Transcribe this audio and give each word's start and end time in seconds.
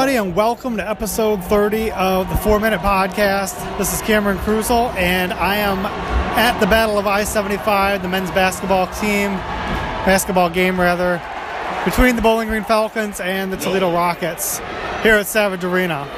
everybody, 0.00 0.16
and 0.16 0.34
welcome 0.34 0.78
to 0.78 0.88
episode 0.88 1.44
30 1.44 1.90
of 1.90 2.26
the 2.30 2.36
Four 2.36 2.58
Minute 2.58 2.80
Podcast. 2.80 3.76
This 3.76 3.92
is 3.92 4.00
Cameron 4.00 4.38
Cruzel, 4.38 4.94
and 4.94 5.30
I 5.30 5.56
am 5.56 5.80
at 6.38 6.58
the 6.58 6.64
Battle 6.64 6.98
of 6.98 7.06
I 7.06 7.22
75, 7.22 8.00
the 8.00 8.08
men's 8.08 8.30
basketball 8.30 8.86
team, 8.86 9.32
basketball 10.06 10.48
game 10.48 10.80
rather, 10.80 11.20
between 11.84 12.16
the 12.16 12.22
Bowling 12.22 12.48
Green 12.48 12.64
Falcons 12.64 13.20
and 13.20 13.52
the 13.52 13.58
Toledo 13.58 13.92
Rockets 13.92 14.60
here 15.02 15.16
at 15.16 15.26
Savage 15.26 15.64
Arena. 15.64 16.08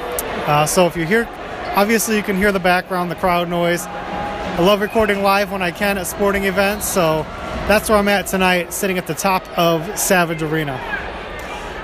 Uh, 0.47 0.65
so 0.65 0.87
if 0.87 0.95
you 0.95 1.05
hear, 1.05 1.27
obviously, 1.75 2.15
you 2.15 2.23
can 2.23 2.37
hear 2.37 2.53
the 2.53 2.61
background, 2.61 3.11
the 3.11 3.15
crowd 3.15 3.49
noise. 3.49 3.85
I 3.85 4.61
love 4.61 4.79
recording 4.79 5.21
live 5.21 5.51
when 5.51 5.61
I 5.61 5.71
can 5.71 5.97
at 5.97 6.07
sporting 6.07 6.45
events, 6.45 6.87
so 6.87 7.23
that's 7.67 7.89
where 7.89 7.97
I'm 7.97 8.07
at 8.07 8.27
tonight, 8.27 8.71
sitting 8.71 8.97
at 8.97 9.07
the 9.07 9.13
top 9.13 9.45
of 9.59 9.99
Savage 9.99 10.41
Arena. 10.41 11.02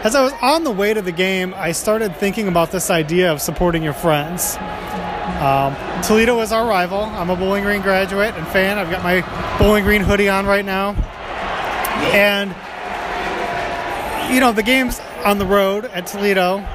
As 0.01 0.15
I 0.15 0.23
was 0.23 0.31
on 0.41 0.63
the 0.63 0.71
way 0.71 0.93
to 0.93 1.01
the 1.01 1.11
game, 1.11 1.53
I 1.57 1.73
started 1.73 2.15
thinking 2.15 2.47
about 2.47 2.71
this 2.71 2.89
idea 2.89 3.33
of 3.33 3.41
supporting 3.41 3.83
your 3.83 3.91
friends. 3.91 4.55
Um, 5.41 5.75
Toledo 6.03 6.39
is 6.39 6.53
our 6.53 6.65
rival. 6.65 7.01
I'm 7.01 7.29
a 7.29 7.35
Bowling 7.35 7.65
Green 7.65 7.81
graduate 7.81 8.33
and 8.35 8.47
fan. 8.47 8.77
I've 8.77 8.89
got 8.89 9.03
my 9.03 9.19
Bowling 9.59 9.83
Green 9.83 9.99
hoodie 9.99 10.29
on 10.29 10.45
right 10.45 10.63
now. 10.63 10.91
And, 12.13 12.51
you 14.33 14.39
know, 14.39 14.53
the 14.53 14.63
game's 14.63 15.01
on 15.25 15.37
the 15.37 15.45
road 15.45 15.83
at 15.87 16.07
Toledo. 16.07 16.65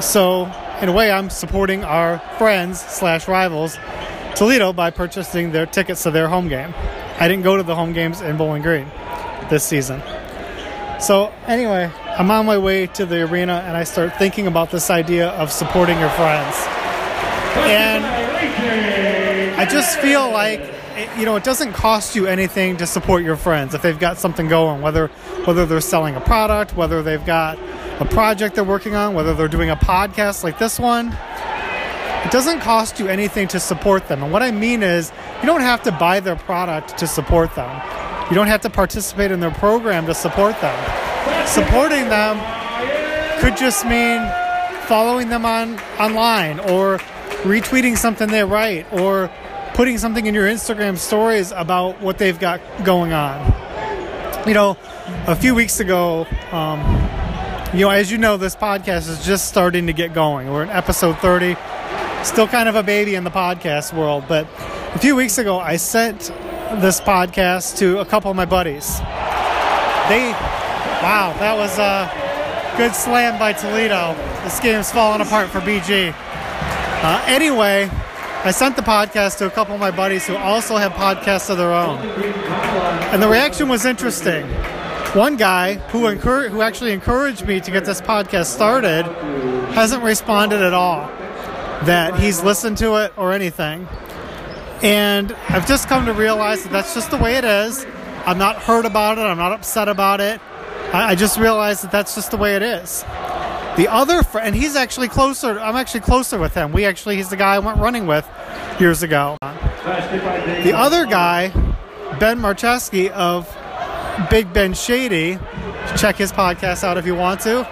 So, 0.00 0.50
in 0.80 0.88
a 0.88 0.92
way, 0.92 1.10
I'm 1.10 1.28
supporting 1.28 1.84
our 1.84 2.20
friends 2.38 2.80
slash 2.80 3.28
rivals, 3.28 3.76
Toledo, 4.34 4.72
by 4.72 4.88
purchasing 4.90 5.52
their 5.52 5.66
tickets 5.66 6.04
to 6.04 6.10
their 6.10 6.26
home 6.26 6.48
game. 6.48 6.72
I 7.20 7.28
didn't 7.28 7.44
go 7.44 7.58
to 7.58 7.62
the 7.62 7.74
home 7.74 7.92
games 7.92 8.22
in 8.22 8.38
Bowling 8.38 8.62
Green 8.62 8.90
this 9.50 9.62
season. 9.62 10.02
So, 11.00 11.30
anyway, 11.46 11.90
I'm 12.18 12.30
on 12.30 12.44
my 12.44 12.58
way 12.58 12.88
to 12.88 13.06
the 13.06 13.22
arena 13.22 13.64
and 13.66 13.74
I 13.74 13.84
start 13.84 14.18
thinking 14.18 14.46
about 14.46 14.70
this 14.70 14.90
idea 14.90 15.30
of 15.30 15.50
supporting 15.50 15.98
your 15.98 16.10
friends. 16.10 16.54
And 17.56 18.04
I 19.58 19.64
just 19.64 19.98
feel 19.98 20.30
like 20.30 20.60
you 21.16 21.24
know 21.24 21.36
it 21.36 21.44
doesn't 21.44 21.72
cost 21.72 22.14
you 22.14 22.26
anything 22.26 22.76
to 22.76 22.86
support 22.86 23.22
your 23.22 23.36
friends 23.36 23.74
if 23.74 23.80
they've 23.80 23.98
got 23.98 24.18
something 24.18 24.46
going 24.46 24.82
whether 24.82 25.06
whether 25.46 25.64
they're 25.64 25.80
selling 25.80 26.14
a 26.16 26.20
product 26.20 26.76
whether 26.76 27.02
they've 27.02 27.24
got 27.24 27.58
a 27.98 28.04
project 28.04 28.54
they're 28.54 28.62
working 28.62 28.94
on 28.94 29.14
whether 29.14 29.32
they're 29.32 29.48
doing 29.48 29.70
a 29.70 29.76
podcast 29.76 30.44
like 30.44 30.58
this 30.58 30.78
one. 30.78 31.16
It 32.26 32.30
doesn't 32.30 32.60
cost 32.60 33.00
you 33.00 33.08
anything 33.08 33.48
to 33.48 33.58
support 33.58 34.06
them. 34.08 34.22
And 34.22 34.30
what 34.30 34.42
i 34.42 34.50
mean 34.50 34.82
is 34.82 35.10
you 35.40 35.46
don't 35.46 35.62
have 35.62 35.82
to 35.84 35.92
buy 35.92 36.20
their 36.20 36.36
product 36.36 36.98
to 36.98 37.06
support 37.06 37.54
them. 37.54 37.70
You 38.28 38.34
don't 38.34 38.48
have 38.48 38.60
to 38.60 38.70
participate 38.70 39.30
in 39.30 39.40
their 39.40 39.50
program 39.50 40.04
to 40.06 40.14
support 40.14 40.60
them 40.60 41.11
supporting 41.46 42.08
them 42.08 42.38
could 43.40 43.56
just 43.56 43.84
mean 43.86 44.20
following 44.86 45.28
them 45.28 45.44
on 45.44 45.78
online 45.98 46.60
or 46.60 46.98
retweeting 47.42 47.96
something 47.96 48.28
they 48.28 48.44
write 48.44 48.90
or 48.92 49.30
putting 49.74 49.98
something 49.98 50.26
in 50.26 50.34
your 50.34 50.46
Instagram 50.46 50.96
stories 50.98 51.52
about 51.52 52.00
what 52.00 52.18
they've 52.18 52.38
got 52.38 52.60
going 52.84 53.12
on. 53.12 53.52
You 54.46 54.54
know, 54.54 54.76
a 55.26 55.36
few 55.36 55.54
weeks 55.54 55.80
ago, 55.80 56.26
um, 56.50 56.80
you 57.72 57.80
know, 57.80 57.90
as 57.90 58.10
you 58.10 58.18
know, 58.18 58.36
this 58.36 58.54
podcast 58.54 59.08
is 59.08 59.24
just 59.24 59.48
starting 59.48 59.86
to 59.86 59.92
get 59.92 60.12
going. 60.12 60.50
We're 60.52 60.62
in 60.62 60.70
episode 60.70 61.16
30, 61.18 61.56
still 62.22 62.46
kind 62.46 62.68
of 62.68 62.74
a 62.74 62.82
baby 62.82 63.14
in 63.14 63.24
the 63.24 63.30
podcast 63.30 63.96
world. 63.96 64.24
But 64.28 64.46
a 64.94 64.98
few 64.98 65.16
weeks 65.16 65.38
ago, 65.38 65.58
I 65.58 65.76
sent 65.76 66.32
this 66.80 67.00
podcast 67.00 67.78
to 67.78 68.00
a 68.00 68.04
couple 68.04 68.30
of 68.30 68.36
my 68.36 68.44
buddies. 68.44 68.98
They, 70.08 70.34
wow, 71.02 71.34
that 71.40 71.56
was 71.56 71.78
a 71.78 72.76
good 72.76 72.94
slam 72.94 73.38
by 73.38 73.52
Toledo. 73.52 74.14
This 74.44 74.60
game's 74.60 74.92
falling 74.92 75.20
apart 75.20 75.50
for 75.50 75.58
BG. 75.58 76.14
Uh, 76.16 77.24
anyway, 77.26 77.90
I 78.44 78.52
sent 78.52 78.76
the 78.76 78.82
podcast 78.82 79.38
to 79.38 79.46
a 79.46 79.50
couple 79.50 79.74
of 79.74 79.80
my 79.80 79.90
buddies 79.90 80.26
who 80.26 80.36
also 80.36 80.76
have 80.76 80.92
podcasts 80.92 81.50
of 81.50 81.58
their 81.58 81.72
own. 81.72 81.98
And 83.12 83.20
the 83.20 83.28
reaction 83.28 83.68
was 83.68 83.84
interesting. 83.84 84.46
One 85.14 85.36
guy 85.36 85.74
who, 85.74 86.06
who 86.08 86.62
actually 86.62 86.92
encouraged 86.92 87.46
me 87.46 87.60
to 87.60 87.70
get 87.72 87.84
this 87.84 88.00
podcast 88.00 88.46
started 88.46 89.02
hasn't 89.74 90.04
responded 90.04 90.62
at 90.62 90.72
all 90.72 91.08
that 91.84 92.18
he's 92.18 92.44
listened 92.44 92.78
to 92.78 92.94
it 93.02 93.12
or 93.16 93.32
anything. 93.32 93.88
And 94.82 95.32
I've 95.48 95.66
just 95.66 95.88
come 95.88 96.06
to 96.06 96.12
realize 96.12 96.62
that 96.62 96.70
that's 96.70 96.94
just 96.94 97.10
the 97.10 97.18
way 97.18 97.34
it 97.36 97.44
is. 97.44 97.84
I'm 98.24 98.38
not 98.38 98.56
hurt 98.56 98.86
about 98.86 99.18
it, 99.18 99.22
I'm 99.22 99.38
not 99.38 99.50
upset 99.50 99.88
about 99.88 100.20
it. 100.20 100.40
I, 100.92 101.10
I 101.10 101.14
just 101.14 101.38
realized 101.38 101.84
that 101.84 101.90
that's 101.92 102.14
just 102.14 102.30
the 102.30 102.36
way 102.36 102.56
it 102.56 102.62
is. 102.62 103.02
The 103.76 103.88
other 103.90 104.22
friend, 104.22 104.48
and 104.48 104.56
he's 104.56 104.76
actually 104.76 105.08
closer. 105.08 105.58
I'm 105.58 105.76
actually 105.76 106.00
closer 106.00 106.38
with 106.38 106.54
him. 106.54 106.72
We 106.72 106.84
actually, 106.84 107.16
he's 107.16 107.30
the 107.30 107.36
guy 107.36 107.54
I 107.54 107.58
went 107.58 107.78
running 107.78 108.06
with 108.06 108.28
years 108.78 109.02
ago. 109.02 109.36
The 109.42 110.72
other 110.74 111.06
guy, 111.06 111.48
Ben 112.20 112.38
Marcheski 112.38 113.10
of 113.10 113.48
Big 114.30 114.52
Ben 114.52 114.74
Shady, 114.74 115.38
check 115.96 116.16
his 116.16 116.32
podcast 116.32 116.84
out 116.84 116.98
if 116.98 117.06
you 117.06 117.14
want 117.14 117.40
to. 117.40 117.66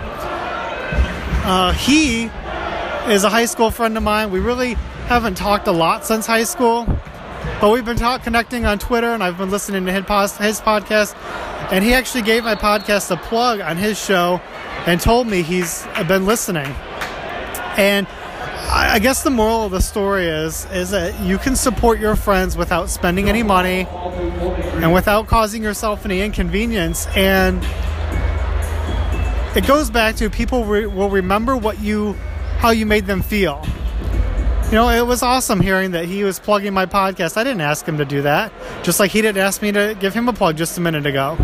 Uh, 1.42 1.72
he 1.72 2.24
is 3.12 3.24
a 3.24 3.28
high 3.28 3.44
school 3.44 3.70
friend 3.70 3.96
of 3.96 4.02
mine. 4.02 4.30
We 4.30 4.40
really 4.40 4.74
haven't 5.06 5.36
talked 5.36 5.66
a 5.68 5.72
lot 5.72 6.04
since 6.06 6.26
high 6.26 6.44
school, 6.44 6.86
but 7.60 7.70
we've 7.70 7.84
been 7.84 7.96
talk- 7.96 8.22
connecting 8.22 8.64
on 8.64 8.78
Twitter, 8.78 9.12
and 9.12 9.22
I've 9.22 9.36
been 9.38 9.50
listening 9.50 9.84
to 9.86 9.92
his, 9.92 10.04
pos- 10.04 10.36
his 10.38 10.60
podcast. 10.60 11.14
And 11.70 11.84
he 11.84 11.94
actually 11.94 12.22
gave 12.22 12.44
my 12.44 12.54
podcast 12.56 13.10
a 13.10 13.16
plug 13.16 13.60
on 13.60 13.76
his 13.76 13.98
show 13.98 14.40
and 14.86 15.00
told 15.00 15.26
me 15.26 15.42
he's 15.42 15.86
been 16.08 16.26
listening. 16.26 16.66
And 17.76 18.06
I 18.72 18.98
guess 19.00 19.22
the 19.22 19.30
moral 19.30 19.64
of 19.64 19.72
the 19.72 19.80
story 19.80 20.26
is 20.26 20.64
is 20.72 20.90
that 20.90 21.18
you 21.20 21.38
can 21.38 21.56
support 21.56 21.98
your 21.98 22.14
friends 22.14 22.56
without 22.56 22.88
spending 22.88 23.28
any 23.28 23.42
money 23.42 23.86
and 23.88 24.92
without 24.92 25.26
causing 25.26 25.62
yourself 25.62 26.04
any 26.04 26.20
inconvenience. 26.20 27.06
And 27.16 27.64
it 29.56 29.66
goes 29.66 29.90
back 29.90 30.16
to 30.16 30.30
people 30.30 30.64
re- 30.64 30.86
will 30.86 31.10
remember 31.10 31.56
what 31.56 31.80
you 31.80 32.12
how 32.58 32.70
you 32.70 32.86
made 32.86 33.06
them 33.06 33.22
feel. 33.22 33.64
You 34.70 34.76
know, 34.76 34.88
it 34.88 35.04
was 35.04 35.24
awesome 35.24 35.58
hearing 35.58 35.90
that 35.90 36.04
he 36.04 36.22
was 36.22 36.38
plugging 36.38 36.72
my 36.72 36.86
podcast. 36.86 37.36
I 37.36 37.42
didn't 37.42 37.60
ask 37.60 37.84
him 37.84 37.98
to 37.98 38.04
do 38.04 38.22
that, 38.22 38.52
just 38.84 39.00
like 39.00 39.10
he 39.10 39.20
didn't 39.20 39.42
ask 39.42 39.60
me 39.62 39.72
to 39.72 39.96
give 39.98 40.14
him 40.14 40.28
a 40.28 40.32
plug 40.32 40.56
just 40.56 40.78
a 40.78 40.80
minute 40.80 41.06
ago. 41.06 41.36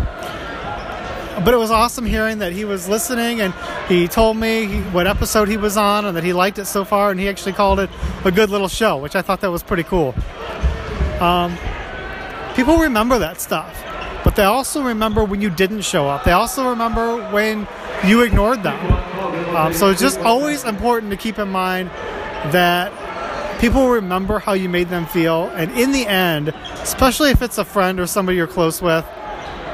But 1.43 1.53
it 1.53 1.57
was 1.57 1.69
awesome 1.69 2.05
hearing 2.05 2.37
that 2.37 2.53
he 2.53 2.63
was 2.63 2.87
listening 2.87 3.41
and 3.41 3.53
he 3.89 4.07
told 4.07 4.37
me 4.37 4.79
what 4.91 5.07
episode 5.07 5.49
he 5.49 5.57
was 5.57 5.75
on 5.75 6.05
and 6.05 6.15
that 6.15 6.23
he 6.23 6.31
liked 6.31 6.57
it 6.57 6.67
so 6.67 6.85
far 6.85 7.11
and 7.11 7.19
he 7.19 7.27
actually 7.27 7.51
called 7.51 7.81
it 7.81 7.89
a 8.23 8.31
good 8.31 8.49
little 8.49 8.69
show 8.69 8.95
which 8.97 9.15
i 9.15 9.21
thought 9.21 9.41
that 9.41 9.51
was 9.51 9.61
pretty 9.61 9.83
cool. 9.83 10.15
Um, 11.19 11.57
people 12.55 12.77
remember 12.77 13.19
that 13.19 13.41
stuff 13.41 13.83
but 14.23 14.37
they 14.37 14.43
also 14.43 14.81
remember 14.83 15.25
when 15.25 15.41
you 15.41 15.49
didn't 15.49 15.81
show 15.81 16.07
up. 16.07 16.23
They 16.23 16.31
also 16.31 16.69
remember 16.69 17.29
when 17.31 17.67
you 18.05 18.21
ignored 18.21 18.63
them. 18.63 18.79
Um, 19.55 19.73
so 19.73 19.89
it's 19.89 20.01
just 20.01 20.19
always 20.19 20.63
important 20.63 21.11
to 21.11 21.17
keep 21.17 21.39
in 21.39 21.49
mind 21.49 21.89
that 22.51 22.91
people 23.59 23.89
remember 23.89 24.39
how 24.39 24.53
you 24.53 24.69
made 24.69 24.89
them 24.89 25.05
feel 25.05 25.45
and 25.55 25.71
in 25.77 25.91
the 25.91 26.05
end 26.05 26.49
especially 26.81 27.31
if 27.31 27.41
it's 27.41 27.57
a 27.57 27.65
friend 27.65 27.99
or 27.99 28.07
somebody 28.07 28.37
you're 28.37 28.47
close 28.47 28.81
with 28.81 29.05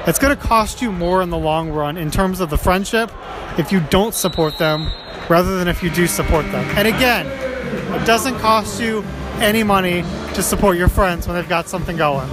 it's 0.05 0.19
going 0.19 0.35
to 0.35 0.41
cost 0.41 0.81
you 0.81 0.91
more 0.91 1.21
in 1.21 1.29
the 1.29 1.37
long 1.37 1.69
run 1.69 1.97
in 1.97 2.11
terms 2.11 2.41
of 2.41 2.49
the 2.49 2.57
friendship 2.57 3.09
if 3.57 3.71
you 3.71 3.79
don't 3.89 4.13
support 4.13 4.57
them 4.57 4.89
rather 5.29 5.57
than 5.57 5.67
if 5.67 5.81
you 5.83 5.89
do 5.89 6.07
support 6.07 6.45
them. 6.51 6.65
And 6.77 6.87
again, 6.87 7.25
it 7.27 8.05
doesn't 8.05 8.37
cost 8.39 8.81
you 8.81 9.03
any 9.35 9.63
money 9.63 10.03
to 10.33 10.43
support 10.43 10.77
your 10.77 10.89
friends 10.89 11.27
when 11.27 11.35
they've 11.35 11.47
got 11.47 11.67
something 11.67 11.97
going. 11.97 12.27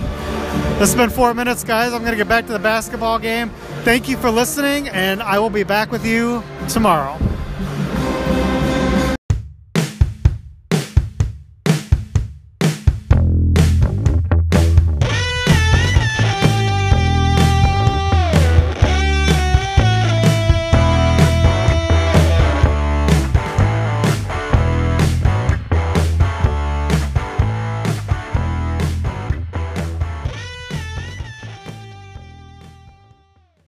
This 0.79 0.93
has 0.93 0.95
been 0.97 1.11
four 1.11 1.35
minutes, 1.35 1.63
guys. 1.63 1.93
I'm 1.93 2.01
going 2.01 2.13
to 2.13 2.17
get 2.17 2.29
back 2.29 2.47
to 2.47 2.53
the 2.53 2.59
basketball 2.59 3.19
game. 3.19 3.51
Thank 3.85 4.09
you 4.09 4.17
for 4.17 4.31
listening, 4.31 4.89
and 4.89 5.23
I 5.23 5.39
will 5.39 5.51
be 5.51 5.63
back 5.63 5.93
with 5.93 6.05
you 6.05 6.43
tomorrow. 6.69 7.19